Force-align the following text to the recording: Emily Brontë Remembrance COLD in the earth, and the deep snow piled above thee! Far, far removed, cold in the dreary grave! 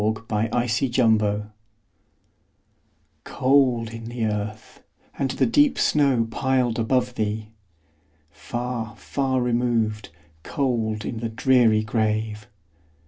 Emily 0.01 0.15
Brontë 0.15 0.81
Remembrance 0.97 1.47
COLD 3.23 3.93
in 3.93 4.05
the 4.09 4.25
earth, 4.25 4.81
and 5.15 5.29
the 5.29 5.45
deep 5.45 5.77
snow 5.77 6.27
piled 6.31 6.79
above 6.79 7.13
thee! 7.13 7.49
Far, 8.31 8.95
far 8.97 9.43
removed, 9.43 10.09
cold 10.41 11.05
in 11.05 11.19
the 11.19 11.29
dreary 11.29 11.83
grave! 11.83 12.47